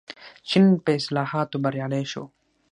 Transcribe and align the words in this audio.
چین 0.49 0.65
په 0.83 0.91
اصلاحاتو 0.99 1.55
بریالی 1.63 2.03
شو. 2.11 2.23